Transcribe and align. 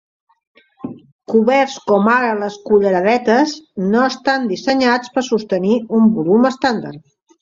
Coberts 1.33 1.75
com 1.91 2.09
ara 2.13 2.31
les 2.43 2.57
culleradetes 2.69 3.53
no 3.93 4.01
estan 4.07 4.49
dissenyats 4.55 5.15
per 5.19 5.25
sostenir 5.29 5.77
un 6.01 6.09
volum 6.17 6.49
estàndard. 6.51 7.07